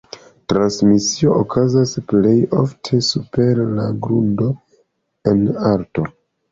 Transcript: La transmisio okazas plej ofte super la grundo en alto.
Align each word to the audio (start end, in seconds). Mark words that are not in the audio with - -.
La 0.13 0.21
transmisio 0.53 1.35
okazas 1.41 1.93
plej 2.13 2.33
ofte 2.63 3.03
super 3.11 3.65
la 3.77 3.87
grundo 4.09 4.53
en 5.35 5.47
alto. 5.77 6.13